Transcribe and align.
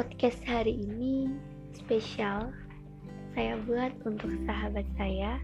Podcast 0.00 0.40
hari 0.48 0.80
ini 0.80 1.28
spesial 1.76 2.56
saya 3.36 3.60
buat 3.68 3.92
untuk 4.08 4.32
sahabat 4.48 4.88
saya 4.96 5.36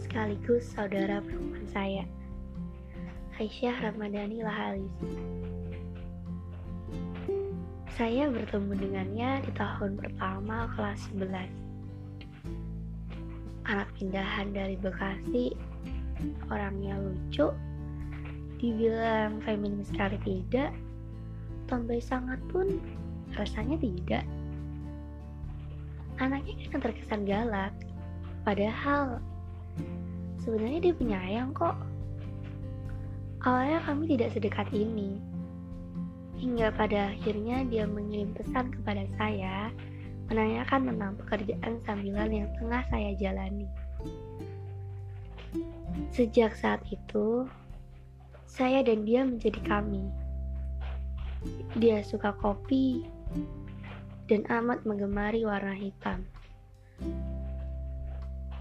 sekaligus 0.00 0.72
saudara 0.72 1.20
perempuan 1.20 1.68
saya 1.68 2.08
Aisyah 3.36 3.92
Ramadhani 3.92 4.40
Lahalis 4.40 4.88
Saya 7.92 8.32
bertemu 8.32 8.72
dengannya 8.72 9.44
di 9.44 9.52
tahun 9.52 10.00
pertama 10.00 10.72
kelas 10.72 11.04
11 11.12 11.36
Anak 13.68 13.92
pindahan 14.00 14.48
dari 14.56 14.80
Bekasi 14.80 15.52
Orangnya 16.48 16.96
lucu 17.04 17.52
Dibilang 18.56 19.44
feminim 19.44 19.84
sekali 19.84 20.16
tidak 20.24 20.72
Tomboy 21.68 22.00
sangat 22.00 22.40
pun 22.48 22.80
rasanya 23.36 23.76
tidak. 23.78 24.24
Anaknya 26.16 26.56
kan 26.72 26.80
terkesan 26.80 27.28
galak, 27.28 27.72
padahal 28.42 29.20
sebenarnya 30.40 30.90
dia 30.90 30.94
penyayang 30.96 31.52
kok. 31.52 31.76
Awalnya 33.44 33.84
kami 33.84 34.16
tidak 34.16 34.32
sedekat 34.32 34.68
ini, 34.72 35.20
hingga 36.40 36.72
pada 36.72 37.12
akhirnya 37.12 37.62
dia 37.68 37.84
mengirim 37.84 38.32
pesan 38.32 38.72
kepada 38.72 39.04
saya 39.20 39.70
menanyakan 40.26 40.90
tentang 40.90 41.12
pekerjaan 41.22 41.72
sambilan 41.86 42.30
yang 42.32 42.48
tengah 42.58 42.82
saya 42.90 43.14
jalani. 43.14 43.68
Sejak 46.10 46.58
saat 46.58 46.82
itu, 46.90 47.46
saya 48.44 48.82
dan 48.82 49.06
dia 49.06 49.22
menjadi 49.22 49.60
kami. 49.64 50.04
Dia 51.78 52.02
suka 52.02 52.34
kopi, 52.42 53.06
dan 54.26 54.42
amat 54.50 54.82
menggemari 54.82 55.46
warna 55.46 55.74
hitam. 55.74 56.26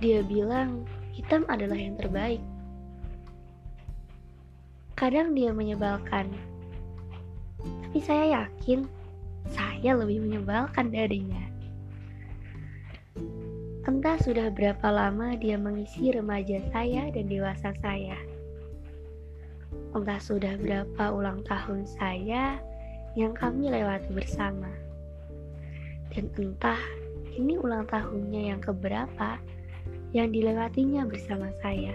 Dia 0.00 0.24
bilang 0.24 0.88
hitam 1.12 1.44
adalah 1.52 1.76
yang 1.76 1.96
terbaik. 2.00 2.40
Kadang 4.96 5.36
dia 5.36 5.52
menyebalkan, 5.52 6.28
tapi 7.60 7.98
saya 8.00 8.44
yakin 8.44 8.84
saya 9.48 9.96
lebih 9.96 10.24
menyebalkan 10.24 10.92
darinya. 10.92 11.40
Entah 13.88 14.20
sudah 14.20 14.52
berapa 14.52 14.92
lama 14.92 15.36
dia 15.40 15.56
mengisi 15.56 16.12
remaja 16.12 16.60
saya 16.68 17.08
dan 17.12 17.28
dewasa 17.28 17.72
saya. 17.80 18.16
Entah 19.96 20.20
sudah 20.20 20.54
berapa 20.60 21.04
ulang 21.10 21.40
tahun 21.48 21.88
saya 21.88 22.60
yang 23.18 23.34
kami 23.34 23.70
lewati 23.70 24.10
bersama. 24.14 24.70
Dan 26.10 26.30
entah 26.38 26.78
ini 27.38 27.58
ulang 27.58 27.86
tahunnya 27.86 28.54
yang 28.54 28.60
keberapa 28.62 29.38
yang 30.10 30.34
dilewatinya 30.34 31.06
bersama 31.06 31.50
saya. 31.62 31.94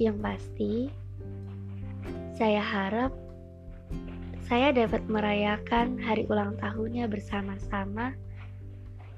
Yang 0.00 0.16
pasti, 0.24 0.72
saya 2.36 2.64
harap 2.64 3.12
saya 4.48 4.74
dapat 4.74 5.04
merayakan 5.08 5.96
hari 6.02 6.28
ulang 6.28 6.58
tahunnya 6.60 7.08
bersama-sama 7.08 8.12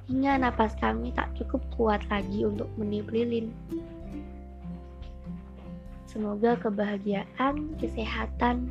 hingga 0.06 0.36
napas 0.36 0.76
kami 0.76 1.10
tak 1.16 1.32
cukup 1.34 1.64
kuat 1.74 2.02
lagi 2.12 2.44
untuk 2.44 2.68
meniup 2.76 3.08
lilin. 3.08 3.48
Semoga 6.06 6.54
kebahagiaan, 6.60 7.74
kesehatan, 7.80 8.70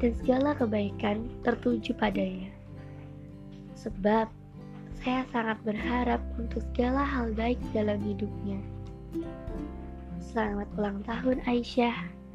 dan 0.00 0.12
segala 0.20 0.52
kebaikan 0.56 1.24
tertuju 1.40 1.96
padanya. 1.96 2.52
Sebab 3.76 4.28
saya 5.00 5.22
sangat 5.30 5.58
berharap 5.62 6.18
untuk 6.36 6.64
segala 6.72 7.06
hal 7.06 7.30
baik 7.32 7.60
dalam 7.70 8.00
hidupnya. 8.02 8.58
Selamat 10.18 10.68
ulang 10.76 11.00
tahun 11.06 11.40
Aisyah. 11.46 12.25